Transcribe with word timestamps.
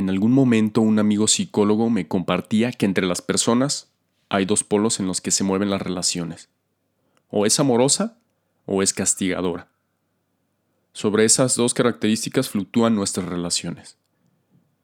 en 0.00 0.10
algún 0.10 0.32
momento 0.32 0.80
un 0.80 0.98
amigo 0.98 1.28
psicólogo 1.28 1.90
me 1.90 2.08
compartía 2.08 2.72
que 2.72 2.86
entre 2.86 3.06
las 3.06 3.22
personas 3.22 3.92
hay 4.28 4.46
dos 4.46 4.64
polos 4.64 4.98
en 4.98 5.06
los 5.06 5.20
que 5.20 5.30
se 5.30 5.44
mueven 5.44 5.70
las 5.70 5.82
relaciones. 5.82 6.48
O 7.28 7.46
es 7.46 7.60
amorosa 7.60 8.18
o 8.66 8.82
es 8.82 8.92
castigadora. 8.92 9.68
Sobre 10.92 11.24
esas 11.24 11.54
dos 11.54 11.74
características 11.74 12.48
fluctúan 12.48 12.94
nuestras 12.94 13.26
relaciones. 13.26 13.98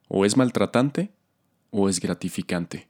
O 0.07 0.23
es 0.23 0.37
maltratante 0.37 1.11
o 1.71 1.89
es 1.89 1.99
gratificante. 1.99 2.87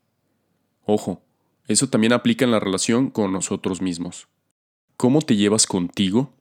Ojo, 0.85 1.23
eso 1.67 1.89
también 1.89 2.13
aplica 2.13 2.45
en 2.45 2.51
la 2.51 2.59
relación 2.59 3.09
con 3.09 3.31
nosotros 3.31 3.81
mismos. 3.81 4.27
¿Cómo 4.97 5.21
te 5.21 5.35
llevas 5.35 5.65
contigo? 5.65 6.33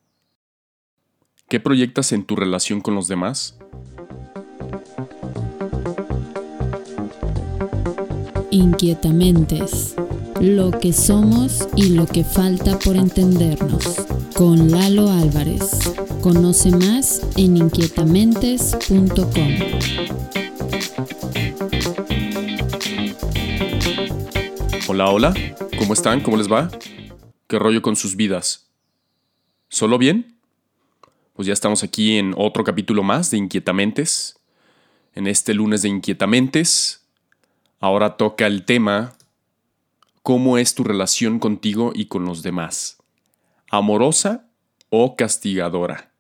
¿Qué 1.49 1.61
proyectas 1.61 2.13
en 2.13 2.25
tu 2.25 2.37
relación 2.37 2.81
con 2.81 2.95
los 2.95 3.09
demás? 3.09 3.59
Inquietamentes. 8.57 9.95
Lo 10.41 10.71
que 10.71 10.95
somos 10.95 11.69
y 11.77 11.91
lo 11.91 12.07
que 12.07 12.25
falta 12.25 12.79
por 12.79 12.97
entendernos. 12.97 14.07
Con 14.35 14.71
Lalo 14.71 15.11
Álvarez. 15.11 15.93
Conoce 16.23 16.71
más 16.71 17.21
en 17.37 17.59
inquietamentes.com. 17.59 19.53
Hola, 24.89 25.11
hola, 25.11 25.35
¿cómo 25.79 25.93
están? 25.93 26.23
¿Cómo 26.23 26.39
les 26.39 26.51
va? 26.51 26.71
¿Qué 27.49 27.59
rollo 27.59 27.83
con 27.83 27.95
sus 27.95 28.17
vidas? 28.17 28.69
¿Solo 29.69 29.99
bien? 29.99 30.39
Pues 31.35 31.47
ya 31.47 31.53
estamos 31.53 31.83
aquí 31.83 32.17
en 32.17 32.33
otro 32.39 32.65
capítulo 32.65 33.03
más 33.03 33.31
de 33.31 33.37
Inquietamentes. 33.37 34.39
En 35.15 35.27
este 35.27 35.53
lunes 35.53 35.83
de 35.83 35.91
Inquietamentes, 35.91 37.06
ahora 37.81 38.17
toca 38.17 38.47
el 38.47 38.65
tema 38.65 39.13
¿Cómo 40.23 40.59
es 40.59 40.75
tu 40.75 40.83
relación 40.83 41.39
contigo 41.39 41.93
y 41.95 42.07
con 42.07 42.25
los 42.25 42.43
demás? 42.43 42.99
¿Amorosa 43.71 44.49
o 44.91 45.15
castigadora? 45.15 46.11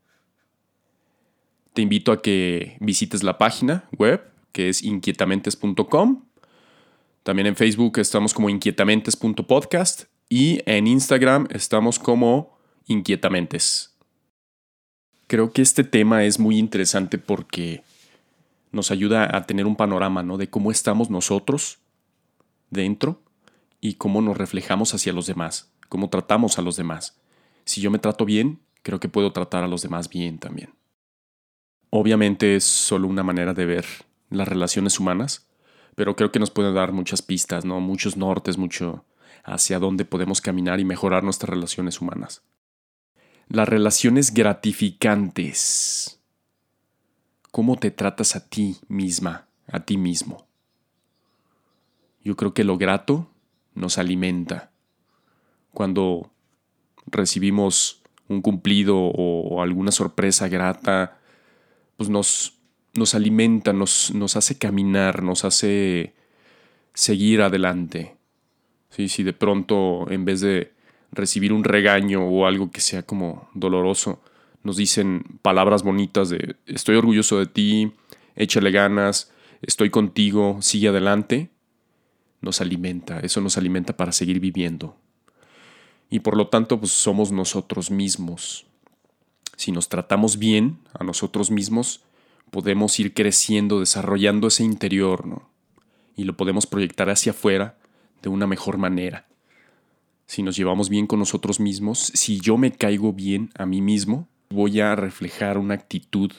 Te 1.72 1.82
invito 1.82 2.12
a 2.12 2.22
que 2.22 2.76
visites 2.80 3.24
la 3.24 3.36
página 3.36 3.88
web 3.98 4.22
que 4.52 4.68
es 4.68 4.82
inquietamentes.com 4.84 6.22
también 7.26 7.48
en 7.48 7.56
Facebook 7.56 7.98
estamos 7.98 8.32
como 8.32 8.48
inquietamentes.podcast 8.48 10.04
y 10.28 10.60
en 10.64 10.86
Instagram 10.86 11.48
estamos 11.50 11.98
como 11.98 12.56
inquietamentes. 12.86 13.96
Creo 15.26 15.52
que 15.52 15.60
este 15.60 15.82
tema 15.82 16.22
es 16.22 16.38
muy 16.38 16.56
interesante 16.56 17.18
porque 17.18 17.82
nos 18.72 18.90
ayuda 18.90 19.36
a 19.36 19.46
tener 19.46 19.66
un 19.66 19.76
panorama 19.76 20.22
¿no? 20.22 20.36
de 20.36 20.50
cómo 20.50 20.70
estamos 20.70 21.10
nosotros 21.10 21.78
dentro 22.70 23.22
y 23.80 23.94
cómo 23.94 24.20
nos 24.20 24.36
reflejamos 24.36 24.94
hacia 24.94 25.12
los 25.12 25.26
demás, 25.26 25.72
cómo 25.88 26.10
tratamos 26.10 26.58
a 26.58 26.62
los 26.62 26.76
demás. 26.76 27.18
Si 27.64 27.80
yo 27.80 27.90
me 27.90 27.98
trato 27.98 28.24
bien, 28.24 28.60
creo 28.82 29.00
que 29.00 29.08
puedo 29.08 29.32
tratar 29.32 29.64
a 29.64 29.68
los 29.68 29.82
demás 29.82 30.08
bien 30.08 30.38
también. 30.38 30.74
Obviamente 31.90 32.56
es 32.56 32.64
solo 32.64 33.08
una 33.08 33.22
manera 33.22 33.54
de 33.54 33.66
ver 33.66 33.86
las 34.30 34.48
relaciones 34.48 34.98
humanas, 35.00 35.48
pero 35.94 36.16
creo 36.16 36.30
que 36.30 36.38
nos 36.38 36.50
puede 36.50 36.72
dar 36.72 36.92
muchas 36.92 37.22
pistas, 37.22 37.64
¿no? 37.64 37.80
Muchos 37.80 38.16
nortes, 38.16 38.58
mucho 38.58 39.04
hacia 39.44 39.78
dónde 39.78 40.04
podemos 40.04 40.40
caminar 40.40 40.80
y 40.80 40.84
mejorar 40.84 41.22
nuestras 41.24 41.50
relaciones 41.50 42.00
humanas. 42.00 42.42
Las 43.48 43.68
relaciones 43.68 44.34
gratificantes. 44.34 46.15
¿Cómo 47.56 47.78
te 47.78 47.90
tratas 47.90 48.36
a 48.36 48.46
ti 48.46 48.76
misma, 48.86 49.46
a 49.66 49.80
ti 49.80 49.96
mismo? 49.96 50.46
Yo 52.22 52.36
creo 52.36 52.52
que 52.52 52.64
lo 52.64 52.76
grato 52.76 53.30
nos 53.74 53.96
alimenta. 53.96 54.72
Cuando 55.72 56.30
recibimos 57.06 58.02
un 58.28 58.42
cumplido 58.42 58.98
o 58.98 59.62
alguna 59.62 59.90
sorpresa 59.90 60.48
grata, 60.48 61.16
pues 61.96 62.10
nos 62.10 62.58
nos 62.92 63.14
alimenta, 63.14 63.72
nos, 63.72 64.12
nos 64.14 64.36
hace 64.36 64.58
caminar, 64.58 65.22
nos 65.22 65.46
hace 65.46 66.12
seguir 66.92 67.40
adelante. 67.40 68.18
¿Sí? 68.90 69.08
Si 69.08 69.22
de 69.22 69.32
pronto, 69.32 70.10
en 70.10 70.26
vez 70.26 70.42
de 70.42 70.74
recibir 71.10 71.54
un 71.54 71.64
regaño 71.64 72.22
o 72.22 72.46
algo 72.46 72.70
que 72.70 72.82
sea 72.82 73.04
como 73.04 73.48
doloroso, 73.54 74.20
nos 74.66 74.76
dicen 74.76 75.38
palabras 75.42 75.84
bonitas 75.84 76.28
de 76.28 76.56
estoy 76.66 76.96
orgulloso 76.96 77.38
de 77.38 77.46
ti, 77.46 77.92
échale 78.34 78.72
ganas, 78.72 79.30
estoy 79.62 79.90
contigo, 79.90 80.58
sigue 80.60 80.88
adelante, 80.88 81.50
nos 82.40 82.60
alimenta, 82.60 83.20
eso 83.20 83.40
nos 83.40 83.56
alimenta 83.56 83.96
para 83.96 84.10
seguir 84.10 84.40
viviendo. 84.40 84.96
Y 86.10 86.18
por 86.18 86.36
lo 86.36 86.48
tanto, 86.48 86.80
pues 86.80 86.90
somos 86.90 87.30
nosotros 87.30 87.92
mismos. 87.92 88.66
Si 89.56 89.70
nos 89.70 89.88
tratamos 89.88 90.36
bien 90.36 90.80
a 90.98 91.04
nosotros 91.04 91.52
mismos, 91.52 92.02
podemos 92.50 92.98
ir 92.98 93.14
creciendo, 93.14 93.78
desarrollando 93.78 94.48
ese 94.48 94.64
interior, 94.64 95.28
¿no? 95.28 95.48
Y 96.16 96.24
lo 96.24 96.36
podemos 96.36 96.66
proyectar 96.66 97.08
hacia 97.08 97.30
afuera 97.30 97.78
de 98.20 98.30
una 98.30 98.48
mejor 98.48 98.78
manera. 98.78 99.28
Si 100.26 100.42
nos 100.42 100.56
llevamos 100.56 100.88
bien 100.88 101.06
con 101.06 101.20
nosotros 101.20 101.60
mismos, 101.60 102.10
si 102.14 102.40
yo 102.40 102.56
me 102.56 102.72
caigo 102.72 103.12
bien 103.12 103.50
a 103.54 103.64
mí 103.64 103.80
mismo, 103.80 104.28
voy 104.50 104.80
a 104.80 104.94
reflejar 104.96 105.58
una 105.58 105.74
actitud 105.74 106.32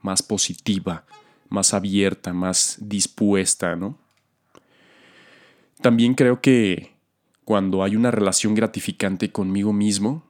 más 0.00 0.22
positiva, 0.22 1.04
más 1.48 1.74
abierta, 1.74 2.32
más 2.32 2.76
dispuesta, 2.80 3.76
¿no? 3.76 3.98
También 5.80 6.14
creo 6.14 6.40
que 6.40 6.96
cuando 7.44 7.84
hay 7.84 7.96
una 7.96 8.10
relación 8.10 8.54
gratificante 8.54 9.30
conmigo 9.30 9.72
mismo 9.72 10.24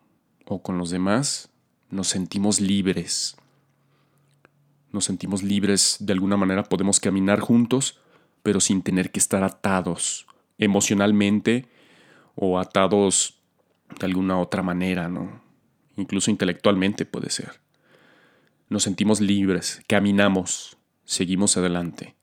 o 0.44 0.62
con 0.62 0.78
los 0.78 0.90
demás, 0.90 1.50
nos 1.90 2.08
sentimos 2.08 2.60
libres, 2.60 3.36
nos 4.92 5.04
sentimos 5.04 5.42
libres, 5.42 5.98
de 6.00 6.12
alguna 6.12 6.36
manera 6.36 6.64
podemos 6.64 7.00
caminar 7.00 7.40
juntos, 7.40 8.00
pero 8.42 8.60
sin 8.60 8.82
tener 8.82 9.10
que 9.10 9.18
estar 9.18 9.44
atados 9.44 10.26
emocionalmente 10.58 11.68
o 12.34 12.58
atados 12.58 13.40
de 13.98 14.06
alguna 14.06 14.38
otra 14.38 14.62
manera, 14.62 15.08
¿no? 15.08 15.45
Incluso 15.96 16.30
intelectualmente 16.30 17.04
puede 17.04 17.30
ser. 17.30 17.60
Nos 18.68 18.82
sentimos 18.82 19.20
libres, 19.20 19.80
caminamos, 19.86 20.76
seguimos 21.04 21.56
adelante. 21.56 22.14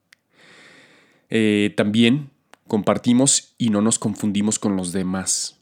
Eh, 1.29 1.73
también 1.75 2.29
compartimos 2.67 3.55
y 3.57 3.69
no 3.69 3.81
nos 3.81 3.97
confundimos 3.97 4.59
con 4.59 4.75
los 4.75 4.91
demás. 4.91 5.59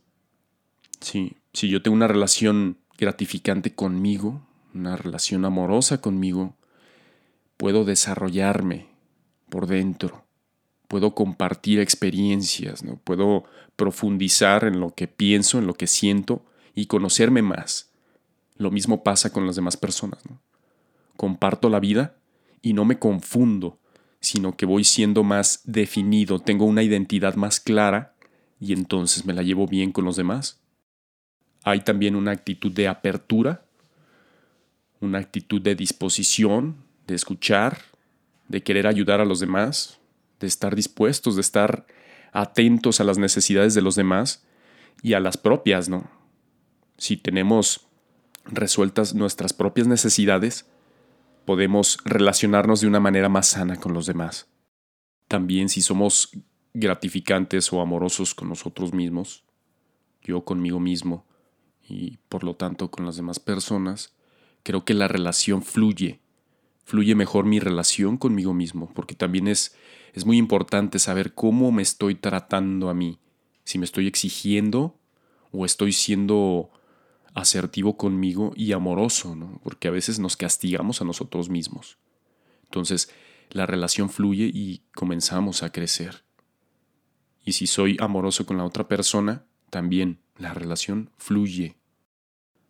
Sí, 1.00 1.38
si 1.54 1.70
yo 1.70 1.82
tengo 1.82 1.96
una 1.96 2.08
relación 2.08 2.78
gratificante 2.98 3.74
conmigo, 3.74 4.46
una 4.74 4.96
relación 4.96 5.46
amorosa 5.46 6.02
conmigo, 6.02 6.56
puedo 7.58 7.86
desarrollarme 7.86 8.88
por 9.50 9.68
dentro, 9.68 10.26
puedo 10.88 11.14
compartir 11.14 11.80
experiencias, 11.80 12.84
¿no? 12.84 12.98
puedo 12.98 13.44
profundizar 13.76 14.64
en 14.64 14.80
lo 14.80 14.94
que 14.96 15.08
pienso, 15.08 15.60
en 15.60 15.68
lo 15.68 15.74
que 15.74 15.88
siento 15.88 16.46
y 16.76 16.88
conocerme 16.88 17.42
más. 17.42 17.91
Lo 18.62 18.70
mismo 18.70 19.02
pasa 19.02 19.34
con 19.34 19.48
las 19.48 19.56
demás 19.56 19.76
personas. 19.76 20.22
Comparto 21.18 21.68
la 21.68 21.80
vida 21.80 22.16
y 22.62 22.74
no 22.74 22.86
me 22.86 23.00
confundo, 23.00 23.80
sino 24.20 24.56
que 24.56 24.68
voy 24.68 24.84
siendo 24.84 25.24
más 25.24 25.62
definido, 25.64 26.38
tengo 26.38 26.66
una 26.66 26.84
identidad 26.84 27.34
más 27.34 27.60
clara 27.60 28.14
y 28.60 28.74
entonces 28.74 29.26
me 29.26 29.34
la 29.34 29.42
llevo 29.42 29.66
bien 29.66 29.92
con 29.92 30.06
los 30.06 30.16
demás. 30.16 30.62
Hay 31.64 31.82
también 31.82 32.16
una 32.16 32.30
actitud 32.30 32.72
de 32.72 32.88
apertura, 32.88 33.66
una 35.00 35.18
actitud 35.18 35.60
de 35.60 35.74
disposición, 35.74 36.76
de 37.08 37.16
escuchar, 37.16 37.80
de 38.48 38.62
querer 38.62 38.86
ayudar 38.86 39.22
a 39.22 39.26
los 39.26 39.40
demás, 39.40 40.00
de 40.40 40.46
estar 40.46 40.76
dispuestos, 40.76 41.34
de 41.34 41.42
estar 41.42 41.88
atentos 42.32 43.02
a 43.02 43.06
las 43.06 43.18
necesidades 43.18 43.74
de 43.74 43.82
los 43.82 43.96
demás 43.96 44.46
y 45.02 45.14
a 45.14 45.20
las 45.20 45.36
propias, 45.36 45.90
¿no? 45.90 46.12
Si 46.98 47.18
tenemos 47.18 47.88
resueltas 48.46 49.14
nuestras 49.14 49.54
propias 49.54 49.88
necesidades, 49.88 50.66
podemos 51.46 51.98
relacionarnos 52.06 52.82
de 52.82 52.88
una 52.88 53.00
manera 53.00 53.30
más 53.30 53.48
sana 53.48 53.78
con 53.78 53.94
los 53.94 54.06
demás. 54.06 54.48
También 55.28 55.70
si 55.70 55.82
somos 55.82 56.32
gratificantes 56.74 57.72
o 57.74 57.82
amorosos 57.82 58.36
con 58.36 58.50
nosotros 58.50 58.94
mismos, 58.94 59.44
yo 60.22 60.44
conmigo 60.44 60.80
mismo 60.80 61.26
y 61.88 62.18
por 62.30 62.44
lo 62.44 62.56
tanto 62.56 62.92
con 62.92 63.06
las 63.06 63.16
demás 63.16 63.40
personas, 63.40 64.14
creo 64.64 64.86
que 64.86 64.94
la 64.94 65.08
relación 65.08 65.64
fluye 65.64 66.22
fluye 66.92 67.16
mejor 67.16 67.46
mi 67.46 67.60
relación 67.60 68.18
conmigo 68.18 68.54
mismo, 68.54 68.92
porque 68.94 69.16
también 69.16 69.48
es, 69.48 69.76
es 70.14 70.26
muy 70.26 70.38
importante 70.38 71.00
saber 71.00 71.34
cómo 71.34 71.72
me 71.72 71.82
estoy 71.82 72.16
tratando 72.16 72.90
a 72.90 72.94
mí, 72.94 73.20
si 73.64 73.78
me 73.78 73.86
estoy 73.86 74.08
exigiendo 74.08 75.00
o 75.52 75.66
estoy 75.66 75.94
siendo 75.94 76.70
asertivo 77.34 77.98
conmigo 77.98 78.54
y 78.56 78.74
amoroso, 78.74 79.36
¿no? 79.36 79.60
porque 79.64 79.88
a 79.88 79.92
veces 79.92 80.20
nos 80.20 80.36
castigamos 80.38 81.02
a 81.02 81.06
nosotros 81.06 81.50
mismos. 81.50 81.98
Entonces, 82.64 83.10
la 83.50 83.66
relación 83.66 84.10
fluye 84.10 84.50
y 84.54 84.84
comenzamos 84.94 85.64
a 85.64 85.72
crecer. 85.72 86.24
Y 87.44 87.54
si 87.54 87.68
soy 87.68 87.98
amoroso 88.00 88.46
con 88.46 88.58
la 88.58 88.66
otra 88.66 88.88
persona, 88.88 89.46
también 89.70 90.20
la 90.38 90.54
relación 90.54 91.10
fluye. 91.18 91.78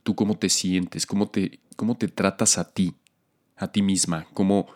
Tú 0.04 0.16
cómo 0.16 0.38
te 0.38 0.50
sientes, 0.50 1.06
cómo 1.06 1.30
te, 1.30 1.60
cómo 1.76 1.98
te 1.98 2.08
tratas 2.08 2.58
a 2.58 2.72
ti, 2.72 2.96
a 3.58 3.72
ti 3.72 3.82
misma, 3.82 4.28
cómo, 4.34 4.68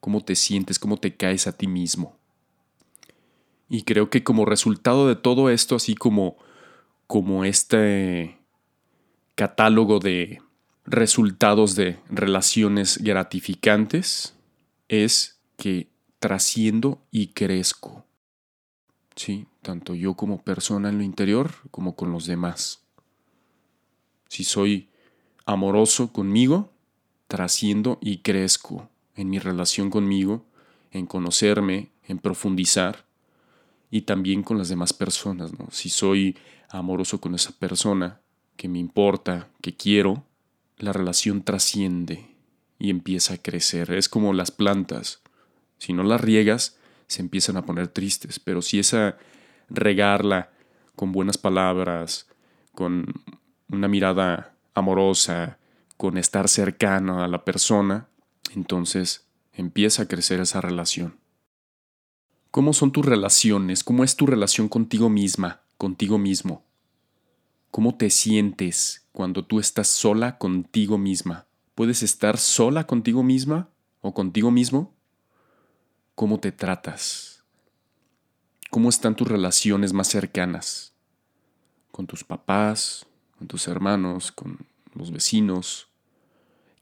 cómo 0.00 0.24
te 0.24 0.36
sientes, 0.36 0.78
cómo 0.78 0.96
te 0.96 1.16
caes 1.16 1.46
a 1.46 1.56
ti 1.56 1.66
mismo. 1.66 2.16
Y 3.68 3.82
creo 3.82 4.10
que 4.10 4.22
como 4.22 4.44
resultado 4.44 5.08
de 5.08 5.16
todo 5.16 5.50
esto, 5.50 5.76
así 5.76 5.94
como, 5.94 6.36
como 7.06 7.44
este 7.44 8.41
catálogo 9.42 9.98
de 9.98 10.40
resultados 10.84 11.74
de 11.74 11.98
relaciones 12.08 12.98
gratificantes, 12.98 14.36
es 14.86 15.40
que 15.56 15.88
trasciendo 16.20 17.02
y 17.10 17.32
crezco. 17.32 18.04
Sí, 19.16 19.48
tanto 19.60 19.96
yo 19.96 20.14
como 20.14 20.44
persona 20.44 20.90
en 20.90 20.98
lo 20.98 21.02
interior 21.02 21.50
como 21.72 21.96
con 21.96 22.12
los 22.12 22.26
demás. 22.26 22.84
Si 24.28 24.44
soy 24.44 24.90
amoroso 25.44 26.12
conmigo, 26.12 26.70
trasciendo 27.26 27.98
y 28.00 28.18
crezco 28.18 28.90
en 29.16 29.28
mi 29.28 29.40
relación 29.40 29.90
conmigo, 29.90 30.46
en 30.92 31.06
conocerme, 31.06 31.90
en 32.06 32.18
profundizar 32.20 33.06
y 33.90 34.02
también 34.02 34.44
con 34.44 34.56
las 34.56 34.68
demás 34.68 34.92
personas. 34.92 35.50
Si 35.72 35.88
soy 35.88 36.38
amoroso 36.70 37.20
con 37.20 37.34
esa 37.34 37.50
persona 37.50 38.21
que 38.56 38.68
me 38.68 38.78
importa, 38.78 39.48
que 39.60 39.74
quiero, 39.74 40.24
la 40.78 40.92
relación 40.92 41.42
trasciende 41.42 42.26
y 42.78 42.90
empieza 42.90 43.34
a 43.34 43.38
crecer. 43.38 43.92
Es 43.92 44.08
como 44.08 44.32
las 44.32 44.50
plantas. 44.50 45.22
Si 45.78 45.92
no 45.92 46.02
las 46.02 46.20
riegas, 46.20 46.76
se 47.06 47.22
empiezan 47.22 47.56
a 47.56 47.64
poner 47.64 47.88
tristes, 47.88 48.38
pero 48.38 48.62
si 48.62 48.78
esa 48.78 49.16
regarla 49.68 50.50
con 50.96 51.12
buenas 51.12 51.38
palabras, 51.38 52.26
con 52.74 53.06
una 53.68 53.88
mirada 53.88 54.54
amorosa, 54.74 55.58
con 55.96 56.18
estar 56.18 56.48
cercano 56.48 57.22
a 57.22 57.28
la 57.28 57.44
persona, 57.44 58.08
entonces 58.54 59.26
empieza 59.52 60.02
a 60.02 60.08
crecer 60.08 60.40
esa 60.40 60.60
relación. 60.60 61.18
¿Cómo 62.50 62.72
son 62.72 62.92
tus 62.92 63.06
relaciones? 63.06 63.84
¿Cómo 63.84 64.04
es 64.04 64.16
tu 64.16 64.26
relación 64.26 64.68
contigo 64.68 65.08
misma, 65.08 65.62
contigo 65.78 66.18
mismo? 66.18 66.64
¿Cómo 67.72 67.94
te 67.94 68.10
sientes 68.10 69.08
cuando 69.12 69.46
tú 69.46 69.58
estás 69.58 69.88
sola 69.88 70.36
contigo 70.36 70.98
misma? 70.98 71.46
¿Puedes 71.74 72.02
estar 72.02 72.36
sola 72.36 72.86
contigo 72.86 73.22
misma 73.22 73.70
o 74.02 74.12
contigo 74.12 74.50
mismo? 74.50 74.94
¿Cómo 76.14 76.38
te 76.38 76.52
tratas? 76.52 77.42
¿Cómo 78.68 78.90
están 78.90 79.16
tus 79.16 79.26
relaciones 79.26 79.94
más 79.94 80.08
cercanas? 80.08 80.92
¿Con 81.90 82.06
tus 82.06 82.24
papás? 82.24 83.06
¿Con 83.38 83.48
tus 83.48 83.66
hermanos? 83.66 84.32
¿Con 84.32 84.66
los 84.94 85.10
vecinos? 85.10 85.88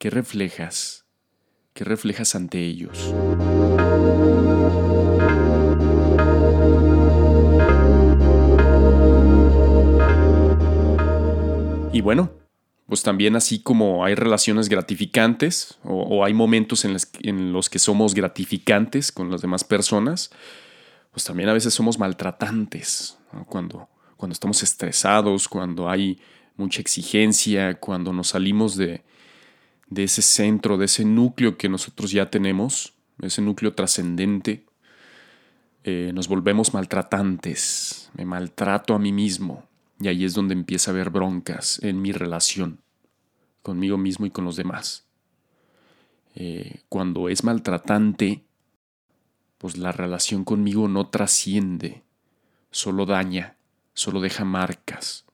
¿Qué 0.01 0.11
reflejas? 0.11 1.05
¿Qué 1.73 1.85
reflejas 1.85 2.35
ante 2.35 2.67
ellos? 2.67 3.15
Y 12.01 12.03
bueno, 12.03 12.31
pues 12.87 13.03
también 13.03 13.37
así 13.37 13.59
como 13.59 14.07
hay 14.07 14.15
relaciones 14.15 14.71
gratificantes 14.71 15.79
o, 15.85 16.25
hay 16.25 16.33
momentos 16.33 16.87
en 16.87 17.53
los, 17.53 17.69
que 17.69 17.79
somos 17.79 18.15
gratificantes 18.15 19.13
con 19.13 19.31
las 19.31 19.43
demás 19.43 19.65
personas, 19.65 20.31
pues 21.11 21.25
también 21.25 21.51
a 21.51 21.53
veces 21.53 21.75
somos 21.75 21.99
maltratantes, 21.99 23.19
cuando, 23.49 23.91
cuando 24.17 24.33
estamos 24.33 24.63
estresados, 24.63 25.47
cuando 25.47 25.91
hay 25.91 26.23
mucha 26.57 26.81
exigencia, 26.81 27.75
cuando 27.75 28.15
nos 28.15 28.29
salimos 28.29 28.79
de, 28.79 29.03
ese 29.95 30.23
centro, 30.23 30.79
de 30.79 30.87
ese 30.87 31.05
núcleo 31.05 31.59
que 31.59 31.69
nosotros 31.69 32.13
ya 32.13 32.31
tenemos, 32.31 32.95
ese 33.21 33.43
núcleo 33.43 33.75
trascendente, 33.75 34.65
eh, 35.85 36.13
nos 36.15 36.29
volvemos 36.29 36.73
maltratantes, 36.73 38.11
me 38.15 38.25
maltrato 38.25 38.95
a 38.95 38.99
mí 38.99 39.13
mismo, 39.13 39.69
y 40.01 40.09
ahí 40.09 40.25
es 40.25 40.35
donde 40.35 40.55
empieza 40.55 40.91
a 40.91 40.95
haber 40.95 41.11
broncas 41.11 41.79
en 41.83 42.01
mi 42.01 42.13
relación 42.13 42.81
conmigo 43.63 43.99
mismo 43.99 44.25
y 44.25 44.31
con 44.31 44.47
los 44.47 44.57
demás. 44.57 45.05
Eh, 46.35 46.81
cuando 46.89 47.29
es 47.29 47.45
maltratante, 47.45 48.43
pues 49.59 49.77
la 49.77 49.93
relación 49.93 50.45
conmigo 50.45 50.89
no 50.89 51.09
trasciende, 51.09 52.03
solo 52.71 53.05
daña, 53.05 53.57
solo 53.93 54.21
deja 54.21 54.45
marcas. 54.45 55.27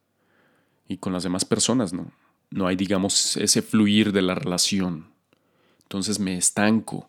Y 0.88 0.96
con 0.96 1.12
las 1.12 1.22
demás 1.22 1.44
personas 1.44 1.92
no. 1.92 2.10
No 2.50 2.66
hay, 2.66 2.76
digamos, 2.76 3.36
ese 3.36 3.62
fluir 3.62 4.12
de 4.12 4.22
la 4.22 4.34
relación. 4.34 5.12
Entonces 5.82 6.18
me 6.18 6.36
estanco. 6.36 7.08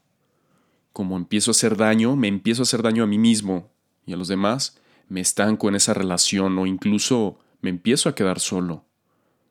Como 0.94 1.16
empiezo 1.18 1.52
a 1.52 1.54
hacer 1.54 1.78
daño, 1.78 2.16
me 2.16 2.28
empiezo 2.28 2.62
a 2.62 2.64
hacer 2.64 2.82
daño 2.82 3.04
a 3.04 3.08
mí 3.08 3.18
mismo 3.18 3.70
y 4.06 4.14
a 4.14 4.18
los 4.18 4.28
demás, 4.28 4.80
me 5.10 5.22
estanco 5.22 5.70
en 5.70 5.76
esa 5.76 5.94
relación 5.94 6.58
o 6.58 6.66
incluso 6.66 7.40
me 7.62 7.70
empiezo 7.70 8.10
a 8.10 8.16
quedar 8.16 8.40
solo. 8.40 8.86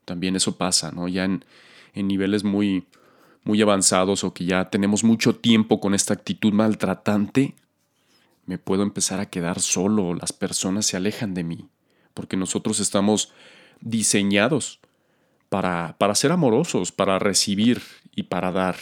También 0.05 0.37
eso 0.37 0.57
pasa, 0.57 0.93
¿no? 0.93 1.09
Ya 1.09 1.25
en, 1.25 1.45
niveles 1.95 2.45
muy, 2.45 2.87
muy 3.45 3.61
avanzados 3.63 4.23
o 4.23 4.35
que 4.35 4.45
ya 4.45 4.67
tenemos 4.71 5.03
mucho 5.03 5.37
tiempo 5.37 5.81
con 5.81 5.95
esta 5.95 6.15
actitud 6.15 6.53
maltratante, 6.53 7.55
me 8.45 8.59
puedo 8.59 8.83
empezar 8.83 9.19
a 9.19 9.31
quedar 9.31 9.61
solo, 9.61 10.15
las 10.15 10.33
personas 10.33 10.87
se 10.87 10.97
alejan 10.97 11.35
de 11.35 11.43
mí, 11.43 11.69
porque 12.15 12.37
nosotros 12.37 12.81
estamos 12.81 13.33
diseñados 13.81 14.79
para, 15.49 15.97
para 15.99 16.15
ser 16.15 16.33
amorosos, 16.33 16.93
para 16.93 17.19
recibir 17.19 17.83
y 18.15 18.25
para 18.25 18.53
dar, 18.53 18.77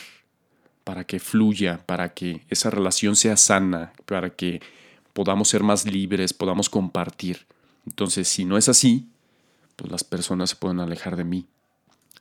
para 0.82 1.04
que 1.04 1.20
fluya, 1.20 1.80
para 1.86 2.12
que 2.12 2.44
esa 2.50 2.68
relación 2.68 3.16
sea 3.16 3.36
sana, 3.36 3.92
para 4.06 4.30
que 4.30 4.60
podamos 5.12 5.48
ser 5.48 5.62
más 5.62 5.86
libres, 5.86 6.34
podamos 6.34 6.68
compartir. 6.68 7.46
Entonces, 7.86 8.28
si 8.28 8.44
no 8.44 8.58
es 8.58 8.68
así, 8.68 9.08
pues 9.76 9.90
las 9.90 10.04
personas 10.04 10.50
se 10.50 10.56
pueden 10.56 10.80
alejar 10.80 11.16
de 11.16 11.24
mí. 11.24 11.46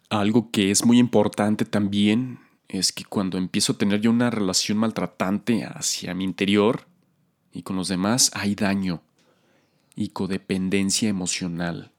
Algo 0.09 0.51
que 0.51 0.71
es 0.71 0.85
muy 0.85 0.99
importante 0.99 1.65
también 1.65 2.39
es 2.67 2.91
que 2.91 3.03
cuando 3.03 3.37
empiezo 3.37 3.73
a 3.73 3.77
tener 3.77 4.01
yo 4.01 4.11
una 4.11 4.29
relación 4.29 4.77
maltratante 4.77 5.63
hacia 5.65 6.13
mi 6.13 6.23
interior 6.23 6.87
y 7.51 7.63
con 7.63 7.75
los 7.75 7.87
demás, 7.87 8.31
hay 8.33 8.55
daño 8.55 9.01
y 9.95 10.09
codependencia 10.09 11.09
emocional. 11.09 11.91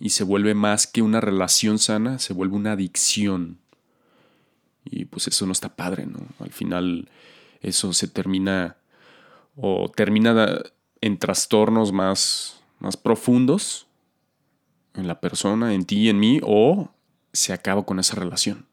Y 0.00 0.10
se 0.10 0.24
vuelve 0.24 0.54
más 0.54 0.86
que 0.86 1.02
una 1.02 1.20
relación 1.20 1.78
sana, 1.78 2.18
se 2.18 2.32
vuelve 2.32 2.56
una 2.56 2.72
adicción. 2.72 3.58
Y 4.84 5.04
pues 5.04 5.28
eso 5.28 5.46
no 5.46 5.52
está 5.52 5.74
padre, 5.74 6.06
¿no? 6.06 6.20
Al 6.38 6.52
final 6.52 7.08
eso 7.60 7.92
se 7.92 8.08
termina 8.08 8.76
o 9.56 9.90
termina 9.90 10.62
en 11.00 11.18
trastornos 11.18 11.92
más, 11.92 12.60
más 12.78 12.96
profundos 12.96 13.87
en 14.98 15.08
la 15.08 15.20
persona, 15.20 15.74
en 15.74 15.84
ti 15.84 15.96
y 15.98 16.08
en 16.08 16.18
mí, 16.18 16.40
o 16.42 16.90
se 17.32 17.52
acaba 17.52 17.84
con 17.84 17.98
esa 17.98 18.16
relación, 18.16 18.66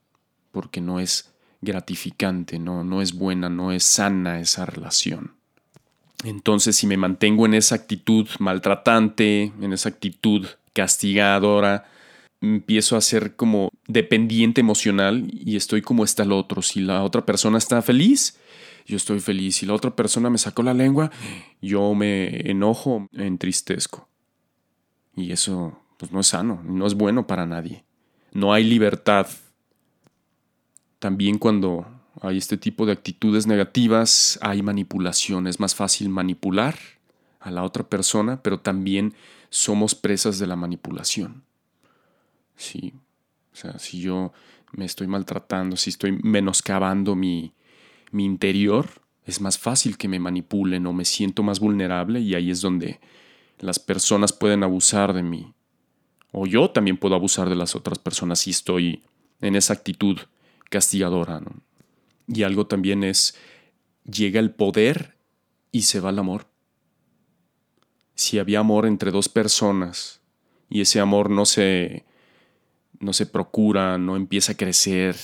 porque 0.52 0.82
no 0.82 1.00
es 1.00 1.34
gratificante, 1.62 2.60
no, 2.60 2.84
no 2.84 3.02
es 3.02 3.14
buena, 3.14 3.50
no 3.50 3.72
es 3.72 3.84
sana 3.84 4.40
esa 4.40 4.66
relación. 4.66 5.34
Entonces, 6.24 6.76
si 6.76 6.88
me 6.88 6.98
mantengo 6.98 7.46
en 7.46 7.54
esa 7.54 7.76
actitud 7.76 8.28
maltratante, 8.40 9.52
en 9.62 9.74
esa 9.74 9.90
actitud 9.90 10.48
castigadora, 10.74 11.86
empiezo 12.42 12.96
a 12.96 13.02
ser 13.02 13.36
como 13.36 13.70
dependiente 13.88 14.62
emocional 14.62 15.28
y 15.32 15.56
estoy 15.56 15.82
como 15.82 16.04
está 16.04 16.24
el 16.24 16.32
otro. 16.32 16.62
Si 16.62 16.82
la 16.82 17.04
otra 17.04 17.26
persona 17.26 17.58
está 17.58 17.82
feliz, 17.82 18.40
yo 18.86 18.98
estoy 18.98 19.20
feliz. 19.20 19.58
Si 19.58 19.66
la 19.66 19.74
otra 19.74 19.96
persona 19.96 20.30
me 20.30 20.38
sacó 20.38 20.64
la 20.64 20.74
lengua, 20.74 21.12
yo 21.62 21.94
me 21.94 22.50
enojo, 22.50 23.08
me 23.12 23.28
entristezco. 23.28 24.08
Y 25.16 25.32
eso 25.32 25.80
pues 25.98 26.12
no 26.12 26.20
es 26.20 26.28
sano, 26.28 26.62
no 26.64 26.86
es 26.86 26.94
bueno 26.94 27.28
para 27.28 27.46
nadie. 27.46 27.84
No 28.32 28.54
hay 28.54 28.64
libertad. 28.64 29.28
También 31.00 31.38
cuando 31.38 31.88
hay 32.22 32.38
este 32.38 32.58
tipo 32.58 32.86
de 32.86 32.92
actitudes 32.92 33.48
negativas, 33.48 34.38
hay 34.42 34.62
manipulación. 34.62 35.48
Es 35.48 35.60
más 35.60 35.76
fácil 35.76 36.10
manipular 36.10 36.76
a 37.40 37.52
la 37.52 37.64
otra 37.64 37.88
persona, 37.88 38.42
pero 38.42 38.60
también 38.60 39.14
somos 39.50 39.96
presas 39.96 40.40
de 40.40 40.48
la 40.48 40.56
manipulación. 40.56 41.44
Sí. 42.56 42.94
O 43.54 43.56
sea, 43.56 43.80
si 43.80 44.02
yo 44.02 44.34
me 44.74 44.86
estoy 44.86 45.08
maltratando, 45.08 45.78
si 45.78 45.90
estoy 45.90 46.12
menoscabando 46.12 47.16
mi, 47.16 47.54
mi 48.12 48.26
interior, 48.26 48.90
es 49.26 49.40
más 49.40 49.58
fácil 49.58 49.98
que 49.98 50.10
me 50.10 50.20
manipulen 50.20 50.86
o 50.88 50.94
me 50.94 51.06
siento 51.06 51.42
más 51.42 51.60
vulnerable 51.60 52.20
y 52.20 52.36
ahí 52.36 52.52
es 52.52 52.60
donde 52.60 53.00
las 53.60 53.80
personas 53.80 54.34
pueden 54.34 54.64
abusar 54.64 55.14
de 55.14 55.24
mí 55.24 55.55
o 56.38 56.46
yo 56.46 56.70
también 56.70 56.98
puedo 56.98 57.16
abusar 57.16 57.48
de 57.48 57.56
las 57.56 57.76
otras 57.76 57.98
personas 57.98 58.40
si 58.40 58.50
estoy 58.50 59.02
en 59.40 59.56
esa 59.56 59.72
actitud 59.72 60.18
castigadora. 60.70 61.42
Y 62.28 62.44
algo 62.44 62.68
también 62.68 63.06
es 63.06 63.38
llega 64.04 64.42
el 64.42 64.52
poder 64.52 65.16
y 65.72 65.84
se 65.84 66.02
va 66.02 66.10
el 66.10 66.20
amor. 66.20 66.48
Si 68.16 68.38
había 68.38 68.60
amor 68.60 68.86
entre 68.86 69.12
dos 69.12 69.30
personas 69.30 70.20
y 70.70 70.82
ese 70.82 71.00
amor 71.00 71.30
no 71.30 71.46
se 71.46 72.04
no 73.00 73.14
se 73.14 73.28
procura, 73.28 73.98
no 73.98 74.18
empieza 74.18 74.54
a 74.54 74.58
crecer, 74.58 75.16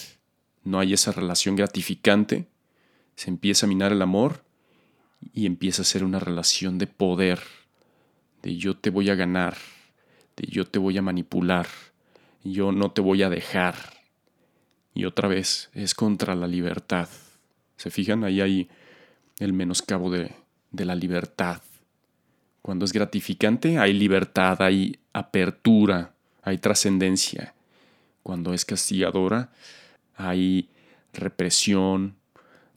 no 0.64 0.80
hay 0.80 0.94
esa 0.94 1.12
relación 1.12 1.58
gratificante, 1.58 2.48
se 3.16 3.30
empieza 3.30 3.66
a 3.66 3.70
minar 3.70 3.92
el 3.92 4.02
amor 4.02 4.46
y 5.34 5.46
empieza 5.46 5.82
a 5.82 5.86
ser 5.86 6.06
una 6.06 6.20
relación 6.20 6.78
de 6.78 6.88
poder, 6.88 7.42
de 8.44 8.56
yo 8.56 8.78
te 8.78 8.90
voy 8.90 9.10
a 9.10 9.16
ganar, 9.16 9.58
de 10.36 10.48
yo 10.48 10.66
te 10.66 10.80
voy 10.80 10.98
a 10.98 11.02
manipular, 11.02 11.68
yo 12.44 12.72
no 12.72 12.92
te 12.92 13.02
voy 13.02 13.24
a 13.24 13.30
dejar. 13.30 13.76
Y 14.94 15.06
otra 15.06 15.28
vez 15.28 15.70
es 15.74 15.94
contra 15.94 16.36
la 16.36 16.48
libertad. 16.48 17.08
¿Se 17.78 17.90
fijan? 17.90 18.24
Ahí 18.24 18.42
hay 18.42 18.70
el 19.40 19.54
menoscabo 19.54 20.12
de, 20.12 20.36
de 20.72 20.86
la 20.86 20.96
libertad. 20.96 21.62
Cuando 22.62 22.86
es 22.86 22.94
gratificante 22.94 23.80
hay 23.80 23.94
libertad, 23.94 24.62
hay 24.62 25.00
apertura, 25.14 26.14
hay 26.42 26.58
trascendencia. 26.58 27.54
Cuando 28.24 28.54
es 28.54 28.66
castigadora 28.66 29.52
hay 30.16 30.70
represión, 31.14 32.16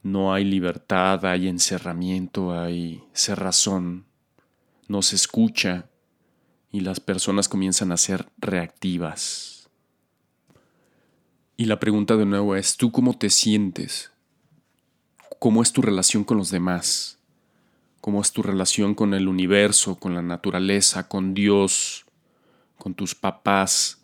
no 0.02 0.34
hay 0.34 0.44
libertad, 0.44 1.25
hay 1.26 1.49
encerramiento, 1.49 2.58
hay 2.58 3.02
cerrazón, 3.12 4.04
no 4.88 5.02
se 5.02 5.16
escucha 5.16 5.87
y 6.75 6.81
las 6.81 6.99
personas 6.99 7.49
comienzan 7.49 7.93
a 7.93 7.97
ser 7.97 8.26
reactivas. 8.37 9.71
Y 11.57 11.66
la 11.66 11.78
pregunta 11.78 12.16
de 12.16 12.26
nuevo 12.26 12.57
es, 12.57 12.76
¿tú 12.76 12.90
cómo 12.90 13.16
te 13.16 13.31
sientes? 13.31 14.11
¿Cómo 15.38 15.62
es 15.62 15.73
tu 15.73 15.83
relación 15.83 16.25
con 16.25 16.37
los 16.37 16.50
demás? 16.50 17.21
¿Cómo 18.00 18.21
es 18.21 18.33
tu 18.33 18.43
relación 18.43 18.97
con 18.97 19.14
el 19.14 19.28
universo, 19.28 20.00
con 20.00 20.16
la 20.16 20.23
naturaleza, 20.23 21.07
con 21.07 21.33
Dios, 21.33 22.07
con 22.76 22.95
tus 22.95 23.14
papás, 23.14 24.02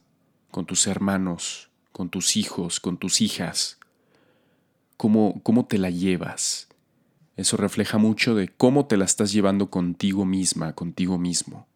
con 0.53 0.65
tus 0.65 0.87
hermanos, 0.87 1.71
con 1.91 2.09
tus 2.09 2.37
hijos, 2.37 2.79
con 2.79 2.99
tus 2.99 3.21
hijas? 3.21 3.81
¿Cómo, 4.97 5.41
cómo 5.43 5.67
te 5.67 5.77
la 5.77 5.91
llevas? 5.91 6.69
Eso 7.35 7.57
refleja 7.57 7.99
mucho 7.99 8.37
de 8.37 8.47
cómo 8.47 8.87
te 8.87 8.97
la 8.97 9.07
estás 9.07 9.33
llevando 9.33 9.71
contigo 9.71 10.25
misma, 10.25 10.73
contigo 10.77 11.19
mismo. 11.19 11.67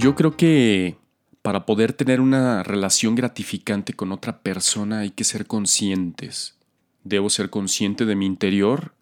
Yo 0.00 0.14
creo 0.14 0.34
que 0.34 0.96
para 1.42 1.66
poder 1.66 1.92
tener 1.92 2.22
una 2.22 2.62
relación 2.62 3.14
gratificante 3.14 3.92
con 3.92 4.12
otra 4.12 4.40
persona 4.40 5.00
hay 5.00 5.10
que 5.10 5.24
ser 5.24 5.46
conscientes. 5.46 6.58
Debo 7.04 7.28
ser 7.28 7.50
consciente 7.50 8.06
de 8.06 8.16
mi 8.16 8.24
interior, 8.24 8.94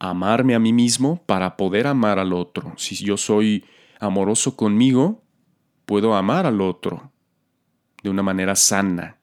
amarme 0.00 0.56
a 0.56 0.58
mí 0.58 0.72
mismo 0.72 1.22
para 1.26 1.56
poder 1.56 1.86
amar 1.86 2.18
al 2.18 2.32
otro. 2.32 2.74
Si 2.76 2.96
yo 2.96 3.16
soy 3.16 3.64
amoroso 4.00 4.56
conmigo, 4.56 5.22
puedo 5.86 6.16
amar 6.16 6.44
al 6.44 6.60
otro 6.60 7.12
de 8.02 8.10
una 8.10 8.24
manera 8.24 8.56
sana, 8.56 9.18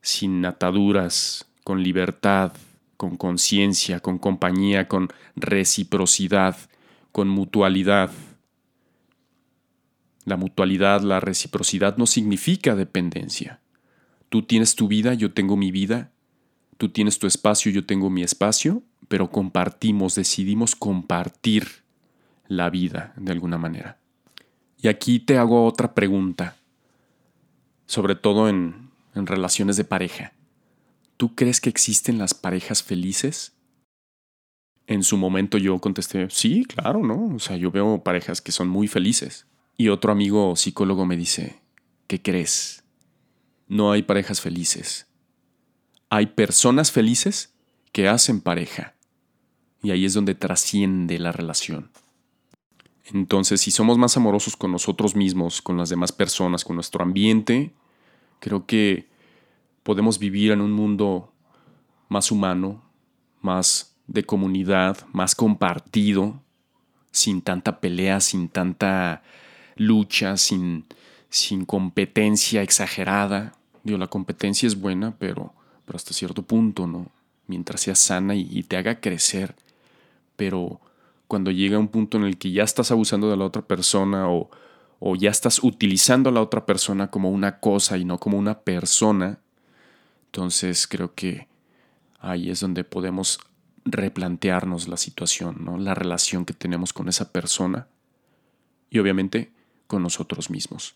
sin 0.00 0.46
ataduras, 0.46 1.50
con 1.64 1.82
libertad, 1.82 2.52
con 2.96 3.16
conciencia, 3.16 3.98
con 3.98 4.18
compañía, 4.18 4.86
con 4.86 5.08
reciprocidad, 5.34 6.56
con 7.10 7.28
mutualidad. 7.28 8.12
La 10.24 10.36
mutualidad, 10.36 11.02
la 11.02 11.20
reciprocidad 11.20 11.96
no 11.96 12.06
significa 12.06 12.76
dependencia. 12.76 13.60
Tú 14.28 14.42
tienes 14.42 14.76
tu 14.76 14.88
vida, 14.88 15.14
yo 15.14 15.32
tengo 15.32 15.56
mi 15.56 15.70
vida, 15.70 16.12
tú 16.78 16.88
tienes 16.88 17.18
tu 17.18 17.26
espacio, 17.26 17.72
yo 17.72 17.84
tengo 17.84 18.08
mi 18.08 18.22
espacio, 18.22 18.82
pero 19.08 19.30
compartimos, 19.30 20.14
decidimos 20.14 20.74
compartir 20.76 21.82
la 22.48 22.70
vida 22.70 23.12
de 23.16 23.32
alguna 23.32 23.58
manera. 23.58 23.98
Y 24.78 24.88
aquí 24.88 25.20
te 25.20 25.38
hago 25.38 25.66
otra 25.66 25.94
pregunta, 25.94 26.56
sobre 27.86 28.14
todo 28.14 28.48
en, 28.48 28.90
en 29.14 29.26
relaciones 29.26 29.76
de 29.76 29.84
pareja. 29.84 30.32
¿Tú 31.16 31.34
crees 31.34 31.60
que 31.60 31.70
existen 31.70 32.18
las 32.18 32.34
parejas 32.34 32.82
felices? 32.82 33.52
En 34.86 35.02
su 35.02 35.16
momento 35.16 35.58
yo 35.58 35.78
contesté, 35.78 36.28
sí, 36.30 36.64
claro, 36.64 37.04
¿no? 37.04 37.34
O 37.34 37.38
sea, 37.38 37.56
yo 37.56 37.70
veo 37.70 38.02
parejas 38.02 38.40
que 38.40 38.50
son 38.50 38.68
muy 38.68 38.88
felices. 38.88 39.46
Y 39.76 39.88
otro 39.88 40.12
amigo 40.12 40.54
psicólogo 40.56 41.06
me 41.06 41.16
dice, 41.16 41.60
¿qué 42.06 42.20
crees? 42.20 42.84
No 43.68 43.92
hay 43.92 44.02
parejas 44.02 44.40
felices. 44.40 45.06
Hay 46.10 46.26
personas 46.26 46.92
felices 46.92 47.54
que 47.92 48.08
hacen 48.08 48.40
pareja. 48.40 48.94
Y 49.82 49.90
ahí 49.90 50.04
es 50.04 50.14
donde 50.14 50.34
trasciende 50.34 51.18
la 51.18 51.32
relación. 51.32 51.90
Entonces, 53.06 53.60
si 53.60 53.70
somos 53.70 53.98
más 53.98 54.16
amorosos 54.16 54.56
con 54.56 54.70
nosotros 54.70 55.16
mismos, 55.16 55.60
con 55.60 55.76
las 55.76 55.88
demás 55.88 56.12
personas, 56.12 56.64
con 56.64 56.76
nuestro 56.76 57.02
ambiente, 57.02 57.72
creo 58.38 58.66
que 58.66 59.08
podemos 59.82 60.18
vivir 60.18 60.52
en 60.52 60.60
un 60.60 60.72
mundo 60.72 61.32
más 62.08 62.30
humano, 62.30 62.82
más 63.40 63.96
de 64.06 64.24
comunidad, 64.24 64.98
más 65.12 65.34
compartido, 65.34 66.42
sin 67.10 67.42
tanta 67.42 67.80
pelea, 67.80 68.20
sin 68.20 68.48
tanta 68.48 69.22
lucha, 69.76 70.36
sin, 70.36 70.84
sin 71.28 71.64
competencia 71.64 72.62
exagerada. 72.62 73.54
Digo, 73.84 73.98
la 73.98 74.08
competencia 74.08 74.66
es 74.66 74.80
buena, 74.80 75.16
pero, 75.18 75.52
pero 75.84 75.96
hasta 75.96 76.12
cierto 76.12 76.42
punto, 76.42 76.86
¿no? 76.86 77.06
Mientras 77.46 77.82
sea 77.82 77.94
sana 77.94 78.34
y, 78.34 78.48
y 78.50 78.62
te 78.62 78.76
haga 78.76 79.00
crecer. 79.00 79.54
Pero 80.36 80.80
cuando 81.26 81.50
llega 81.50 81.78
un 81.78 81.88
punto 81.88 82.18
en 82.18 82.24
el 82.24 82.38
que 82.38 82.52
ya 82.52 82.62
estás 82.62 82.90
abusando 82.90 83.30
de 83.30 83.36
la 83.36 83.44
otra 83.44 83.62
persona 83.62 84.28
o, 84.28 84.50
o 85.00 85.16
ya 85.16 85.30
estás 85.30 85.62
utilizando 85.64 86.30
a 86.30 86.32
la 86.32 86.40
otra 86.40 86.64
persona 86.66 87.10
como 87.10 87.30
una 87.30 87.58
cosa 87.58 87.98
y 87.98 88.04
no 88.04 88.18
como 88.18 88.38
una 88.38 88.60
persona, 88.60 89.38
entonces 90.26 90.86
creo 90.86 91.14
que 91.14 91.48
ahí 92.20 92.50
es 92.50 92.60
donde 92.60 92.84
podemos 92.84 93.40
replantearnos 93.84 94.86
la 94.88 94.96
situación, 94.96 95.64
¿no? 95.64 95.76
la 95.76 95.94
relación 95.94 96.44
que 96.44 96.52
tenemos 96.52 96.92
con 96.92 97.08
esa 97.08 97.32
persona 97.32 97.88
y 98.90 98.98
obviamente 98.98 99.50
nosotros 100.00 100.50
mismos. 100.50 100.94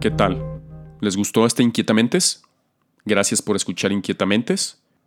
¿Qué 0.00 0.10
tal? 0.10 0.42
¿Les 1.00 1.16
gustó 1.16 1.46
este 1.46 1.62
Inquietamente? 1.62 2.18
Gracias 3.04 3.40
por 3.42 3.56
escuchar 3.56 3.92
Inquietamente. 3.92 4.54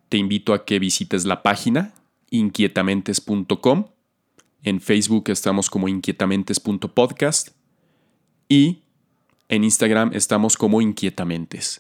Te 0.10 0.18
invito 0.18 0.54
a 0.54 0.64
que 0.64 0.80
visites 0.80 1.26
la 1.26 1.44
página 1.44 1.94
inquietamentes.com. 2.30 3.86
En 4.64 4.82
Facebook 4.82 5.30
estamos 5.30 5.70
como 5.70 5.88
inquietamentes.podcast 5.88 7.50
y 8.50 8.82
en 9.48 9.64
Instagram 9.64 10.12
estamos 10.14 10.58
como 10.58 10.82
inquietamentes. 10.82 11.80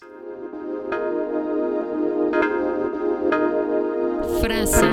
Frase. 4.45 4.85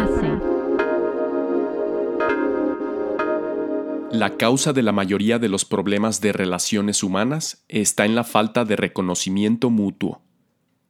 La 4.11 4.31
causa 4.39 4.73
de 4.73 4.81
la 4.81 4.93
mayoría 4.93 5.39
de 5.39 5.51
los 5.51 5.67
problemas 5.67 6.23
de 6.23 6.33
relaciones 6.33 7.03
humanas 7.03 7.63
está 7.69 8.07
en 8.07 8.15
la 8.15 8.25
falta 8.25 8.65
de 8.65 8.77
reconocimiento 8.77 9.69
mutuo. 9.69 10.23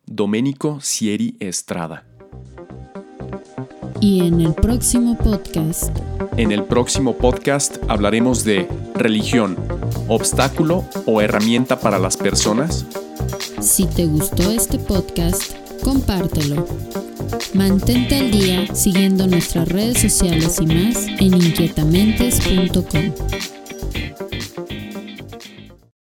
Domenico 0.06 0.80
Sieri 0.80 1.36
Estrada. 1.40 2.06
Y 4.00 4.28
en 4.28 4.40
el 4.40 4.54
próximo 4.54 5.18
podcast. 5.18 5.98
En 6.36 6.52
el 6.52 6.62
próximo 6.62 7.18
podcast 7.18 7.78
hablaremos 7.88 8.44
de 8.44 8.68
religión, 8.94 9.56
obstáculo 10.06 10.84
o 11.06 11.20
herramienta 11.20 11.80
para 11.80 11.98
las 11.98 12.16
personas. 12.16 12.86
Si 13.60 13.86
te 13.86 14.06
gustó 14.06 14.52
este 14.52 14.78
podcast, 14.78 15.52
compártelo. 15.82 16.64
Mantente 17.54 18.16
al 18.16 18.30
día 18.30 18.74
siguiendo 18.74 19.26
nuestras 19.26 19.68
redes 19.68 20.00
sociales 20.00 20.58
y 20.60 20.66
más 20.66 21.06
en 21.18 21.34
inquietamentes.com. 21.34 23.51